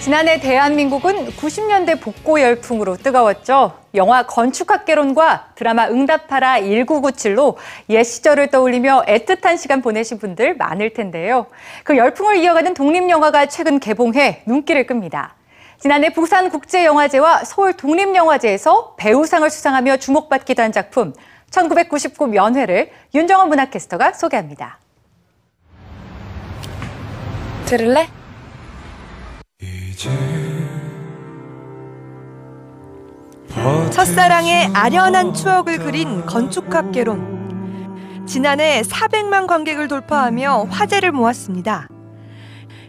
지난해 0.00 0.38
대한민국은 0.38 1.26
90년대 1.32 2.00
복고 2.00 2.40
열풍으로 2.40 2.96
뜨거웠죠. 2.98 3.78
영화 3.94 4.22
건축학개론과 4.26 5.50
드라마 5.56 5.88
응답하라 5.88 6.60
1997로 6.60 7.56
옛 7.90 8.04
시절을 8.04 8.46
떠올리며 8.46 9.06
애틋한 9.08 9.58
시간 9.58 9.82
보내신 9.82 10.18
분들 10.18 10.56
많을 10.56 10.94
텐데요. 10.94 11.46
그 11.82 11.96
열풍을 11.96 12.36
이어가는 12.36 12.74
독립영화가 12.74 13.46
최근 13.46 13.80
개봉해 13.80 14.44
눈길을 14.46 14.86
끕니다. 14.86 15.34
지난해 15.80 16.12
부산국제영화제와 16.12 17.44
서울 17.44 17.72
독립영화제에서 17.72 18.94
배우상을 18.96 19.50
수상하며 19.50 19.96
주목받기도 19.96 20.62
한 20.62 20.70
작품 20.70 21.12
1999 21.50 22.28
면회를 22.28 22.90
윤정원 23.14 23.48
문화캐스터가 23.48 24.12
소개합니다. 24.12 24.78
들을래? 27.66 28.17
첫사랑의 33.90 34.70
아련한 34.72 35.34
추억을 35.34 35.78
그린 35.78 36.24
건축학 36.24 36.92
개론. 36.92 38.24
지난해 38.24 38.82
400만 38.82 39.48
관객을 39.48 39.88
돌파하며 39.88 40.68
화제를 40.70 41.10
모았습니다. 41.10 41.88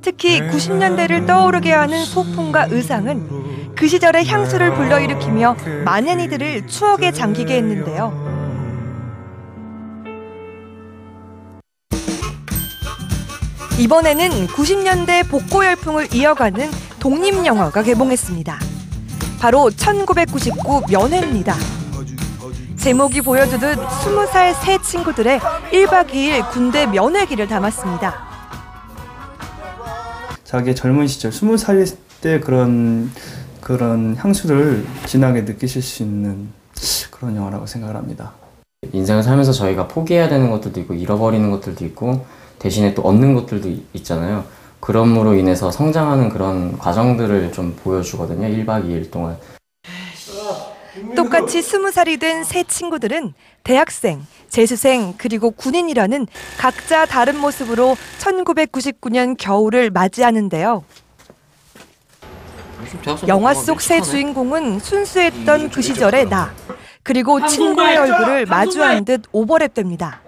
특히 0.00 0.40
90년대를 0.40 1.26
떠오르게 1.26 1.72
하는 1.72 2.04
소품과 2.06 2.68
의상은 2.70 3.74
그 3.74 3.86
시절의 3.86 4.26
향수를 4.26 4.72
불러일으키며 4.72 5.56
많은 5.84 6.20
이들을 6.20 6.68
추억에 6.68 7.12
잠기게 7.12 7.56
했는데요. 7.56 8.32
이번에는 13.78 14.46
90년대 14.46 15.28
복고 15.28 15.66
열풍을 15.66 16.14
이어가는 16.14 16.83
독립영화가 17.04 17.82
개봉했습니다. 17.82 18.58
바로 19.38 19.68
1999 19.70 20.84
면회입니다. 20.88 21.54
제목이 22.78 23.20
보여주듯 23.20 23.76
20살 23.76 24.54
새 24.54 24.78
친구들의 24.80 25.38
1박 25.38 26.08
2일 26.08 26.50
군대 26.50 26.86
면회기를 26.86 27.46
담았습니다. 27.46 28.14
자기의 30.44 30.74
젊은 30.74 31.06
시절, 31.06 31.30
스무 31.30 31.58
살때 31.58 32.40
그런 32.40 33.12
그런 33.60 34.16
향수를 34.16 34.86
진하게 35.04 35.42
느끼실 35.42 35.82
수 35.82 36.02
있는 36.04 36.48
그런 37.10 37.36
영화라고 37.36 37.66
생각을 37.66 37.96
합니다. 37.96 38.32
인생을 38.94 39.22
살면서 39.22 39.52
저희가 39.52 39.88
포기해야 39.88 40.30
되는 40.30 40.50
것들도 40.50 40.80
있고 40.80 40.94
잃어버리는 40.94 41.50
것들도 41.50 41.84
있고 41.84 42.24
대신에 42.58 42.94
또 42.94 43.02
얻는 43.02 43.34
것들도 43.34 43.68
이- 43.68 43.84
있잖아요. 43.92 44.44
그럼으로 44.84 45.32
인해서 45.34 45.70
성장하는 45.70 46.28
그런 46.28 46.76
과정들을 46.76 47.52
좀 47.52 47.74
보여주거든요. 47.82 48.46
1박 48.48 48.84
2일 48.84 49.10
동안. 49.10 49.38
똑같이 51.16 51.60
20살이 51.60 52.20
된새 52.20 52.62
친구들은 52.64 53.32
대학생, 53.64 54.26
재수생, 54.50 55.14
그리고 55.16 55.50
군인이라는 55.52 56.26
각자 56.58 57.06
다른 57.06 57.38
모습으로 57.40 57.96
1999년 58.18 59.36
겨울을 59.38 59.90
맞이하는데요. 59.90 60.84
영화 63.26 63.54
속 63.54 63.80
새 63.80 64.02
주인공은 64.02 64.80
순수했던 64.80 65.70
그 65.70 65.80
시절의 65.80 66.28
나, 66.28 66.52
그리고 67.02 67.44
친구의 67.46 67.96
얼굴을 67.96 68.46
마주한 68.46 69.06
듯 69.06 69.22
오버랩됩니다. 69.32 70.18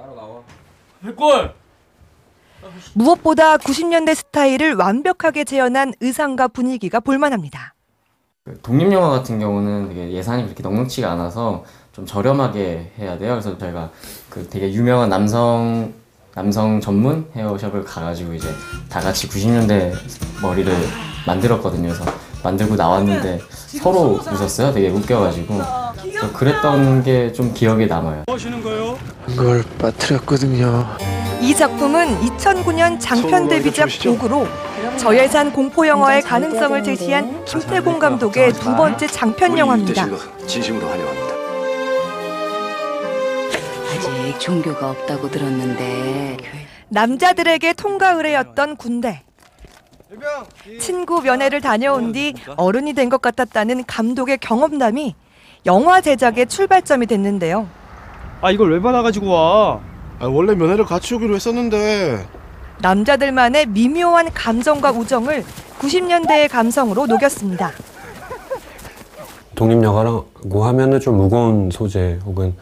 무엇보다 2.95 3.57
90년대 3.59 4.15
스타일을 4.15 4.75
완벽하게 4.75 5.45
재현한 5.45 5.95
의상과 6.01 6.49
분위기가 6.49 7.01
볼만합니다. 7.01 7.75
그 8.45 8.59
독립 8.63 8.93
영화 8.93 9.11
같은 9.11 9.39
경우는 9.41 9.89
되게 9.89 10.13
예산이 10.13 10.45
그렇게 10.45 10.63
넉넉치가 10.63 11.11
않아서 11.13 11.65
좀 11.93 12.07
저렴하게 12.07 12.93
해야 12.99 13.19
돼요. 13.19 13.33
그래서 13.33 13.57
저희가 13.59 13.91
그 14.31 14.49
되게 14.49 14.73
유명한 14.73 15.09
남성 15.09 15.93
남성 16.35 16.81
전문 16.81 17.27
헤어샵을 17.35 17.83
가가지고 17.85 18.35
이제 18.35 18.49
다 18.91 19.01
같이 19.01 19.27
90년대 19.29 19.95
머리를 20.43 20.73
만들었거든요. 21.27 21.89
그래서 21.93 22.05
만들고 22.45 22.77
나왔는데 22.77 23.41
서로 23.83 24.21
웃었어요. 24.31 24.73
되게 24.73 24.89
웃겨가지고 24.91 25.61
그랬던 26.35 27.03
게 27.03 27.33
좀 27.33 27.53
기억에 27.55 27.87
남아요. 27.87 28.25
걸 29.37 29.65
빠뜨렸거든요. 29.79 30.87
이 31.41 31.55
작품은 31.55 32.19
2009년 32.21 32.99
장편 32.99 33.49
데뷔작 33.49 33.89
도구로 34.03 34.47
저예산 34.99 35.53
공포 35.53 35.87
영화의 35.87 36.23
가능성을 36.23 36.83
제시한 36.83 37.45
김태공 37.45 37.99
감독의 37.99 38.53
두 38.55 38.75
번째 38.75 39.07
장편 39.07 39.57
영화입니다. 39.59 40.07
진심으로 40.47 40.87
환영합니다. 40.89 41.27
아직 43.95 44.41
종교가 44.41 44.91
없다고 44.91 45.31
들었는데 45.31 46.37
남자들에게 46.89 47.73
통과 47.75 48.11
의례였던 48.13 48.77
군대. 48.77 49.23
친구 50.81 51.21
면회를 51.21 51.61
다녀온 51.61 52.13
뒤 52.13 52.33
어른이 52.57 52.95
된 52.95 53.09
것 53.11 53.21
같았다는 53.21 53.85
감독의 53.87 54.39
경험담이 54.39 55.15
영화 55.67 56.01
제작의 56.01 56.47
출발점이 56.47 57.07
됐는데요. 57.07 57.69
아 58.41 58.51
이걸 58.51 58.73
왜 58.73 58.81
받아가지고 58.81 59.29
와? 59.29 59.81
아, 60.19 60.27
원래 60.27 60.55
면회를 60.55 60.85
같이 60.85 61.15
오기로 61.15 61.35
했었는데 61.35 62.27
남자들만의 62.81 63.67
미묘한 63.67 64.31
감정과 64.33 64.93
우정을 64.93 65.45
90년대의 65.79 66.51
감성으로 66.51 67.07
녹였습니다. 67.07 67.71
독립영화라고 69.55 70.65
하면은 70.65 71.01
좀 71.01 71.17
무거운 71.17 71.71
소재 71.71 72.19
혹은 72.25 72.55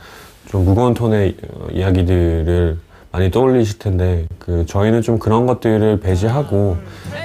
좀 0.48 0.65
무거운 0.65 0.94
톤의 0.94 1.37
어, 1.53 1.66
이야기들을 1.72 2.78
많이 3.10 3.31
떠올리실 3.31 3.78
텐데 3.78 4.26
그 4.38 4.65
저희는 4.66 5.03
좀 5.03 5.19
그런 5.19 5.47
것들을 5.47 6.00
배제하고 6.00 6.76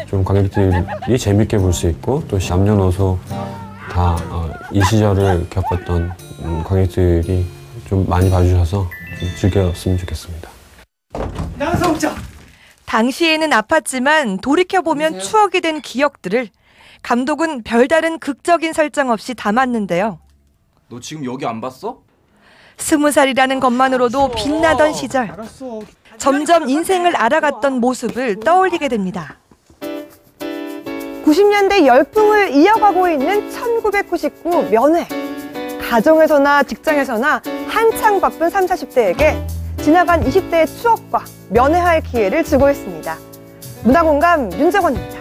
좀 0.07 0.23
관객들이 0.23 1.17
재밌게 1.17 1.57
볼 1.57 1.73
수 1.73 1.87
있고 1.89 2.23
또 2.27 2.37
남녀노소 2.37 3.17
다 3.91 4.15
이 4.71 4.81
시절을 4.83 5.47
겪었던 5.49 6.11
음, 6.43 6.63
관객들이 6.63 7.43
좀 7.89 8.07
많이 8.07 8.29
봐주셔서 8.29 8.87
좀 9.19 9.35
즐겼으면 9.35 9.97
좋겠습니다. 9.97 10.47
당시에는 12.85 13.49
아팠지만 13.49 14.39
돌이켜보면 14.41 15.19
추억이 15.19 15.59
된 15.61 15.81
기억들을 15.81 16.49
감독은 17.01 17.63
별다른 17.63 18.19
극적인 18.19 18.73
설정 18.73 19.09
없이 19.09 19.33
담았는데요. 19.33 20.19
너 20.89 20.99
지금 20.99 21.25
여기 21.25 21.47
안 21.47 21.61
봤어? 21.61 22.01
스무 22.77 23.11
살이라는 23.11 23.59
것만으로도 23.59 24.31
빛나던 24.31 24.93
시절, 24.93 25.31
알았어. 25.31 25.81
점점 26.17 26.69
인생을 26.69 27.15
알아갔던 27.15 27.79
모습을 27.79 28.39
떠올리게 28.39 28.87
됩니다. 28.87 29.37
90년대 31.25 31.85
열풍을 31.85 32.53
이어가고 32.55 33.09
있는 33.09 33.49
1999 33.49 34.69
면회. 34.69 35.07
가정에서나 35.89 36.63
직장에서나 36.63 37.41
한창 37.79 38.19
바쁜 38.19 38.49
3, 38.49 38.65
40대에게 38.65 39.41
지나간 39.77 40.21
20대의 40.25 40.67
추억과 40.81 41.23
면회할 41.47 42.01
기회를 42.01 42.43
주고 42.43 42.69
있습니다. 42.69 43.17
문화공감 43.85 44.51
윤정원입니다. 44.51 45.18